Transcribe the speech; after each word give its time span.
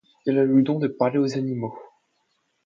Il 0.25 0.39
a 0.39 0.45
le 0.45 0.63
don 0.63 0.79
de 0.79 0.87
parler 0.87 1.19
aux 1.19 1.37
animaux. 1.37 1.77